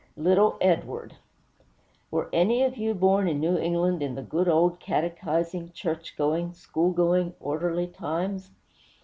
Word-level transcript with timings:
LITTLE 0.17 0.57
EDWARD 0.61 1.17
Were 2.09 2.27
any 2.33 2.63
of 2.63 2.75
you 2.75 2.95
born 2.95 3.27
in 3.27 3.39
New 3.39 3.59
England, 3.59 4.01
in 4.01 4.15
the 4.15 4.23
good 4.23 4.47
old 4.47 4.79
catechising, 4.79 5.73
church 5.75 6.17
going, 6.17 6.53
school 6.55 6.91
going, 6.91 7.35
orderly 7.39 7.85
times? 7.85 8.49